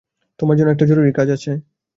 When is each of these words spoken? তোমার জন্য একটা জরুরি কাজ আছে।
তোমার 0.39 0.55
জন্য 0.57 0.69
একটা 0.71 0.85
জরুরি 0.89 1.11
কাজ 1.13 1.27
আছে। 1.35 1.51